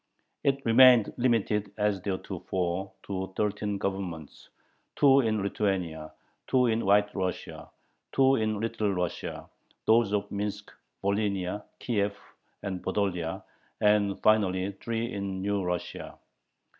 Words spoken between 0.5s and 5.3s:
remained limited as theretofore to thirteen Governments: two